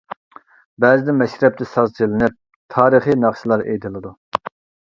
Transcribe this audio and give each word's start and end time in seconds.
بەزىدە 0.85 1.13
مەشرەپتە 1.17 1.67
ساز 1.73 1.93
چېلىنىپ، 1.99 2.39
تارىخىي 2.77 3.21
ناخشىلار 3.27 3.67
ئېيتىلىدۇ. 3.67 4.17